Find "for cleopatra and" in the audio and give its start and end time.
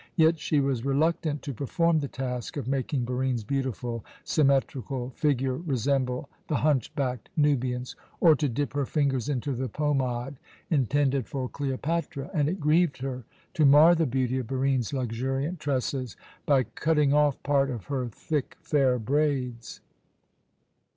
11.27-12.49